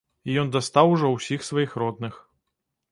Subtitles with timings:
[0.29, 2.13] І ён дастаў ужо ўсіх сваіх родных.